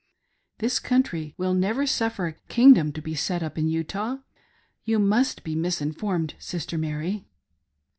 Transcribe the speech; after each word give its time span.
This 0.57 0.79
country 0.79 1.35
will 1.37 1.53
never 1.53 1.85
suffer 1.85 2.25
a 2.25 2.33
kingdom 2.49 2.91
to 2.93 3.03
be 3.03 3.13
set 3.13 3.43
up 3.43 3.55
in 3.55 3.67
Utah; 3.67 4.17
you 4.83 4.97
must 4.97 5.43
be 5.43 5.55
misinformed, 5.55 6.33
Sister 6.39 6.75
Mary." 6.75 7.27